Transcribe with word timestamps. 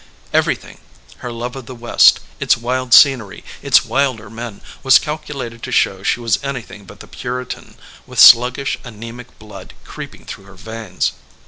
Everything, 0.33 0.79
her 1.17 1.31
love 1.31 1.55
of 1.55 1.67
the 1.67 1.75
West, 1.75 2.21
its 2.39 2.57
wild 2.57 2.91
scenery, 2.91 3.43
its 3.61 3.85
wilder 3.85 4.31
men, 4.31 4.61
was 4.81 4.97
cal 4.97 5.19
culated 5.19 5.61
to 5.61 5.71
show 5.71 6.01
she 6.01 6.19
was 6.19 6.39
anything 6.43 6.85
but 6.85 7.01
the 7.01 7.07
Puritan 7.07 7.75
with 8.07 8.17
sluggish, 8.19 8.79
anaemic 8.83 9.37
blood 9.37 9.75
creeping 9.83 10.25
through 10.25 10.45
her 10.45 10.55
veins. 10.55 11.11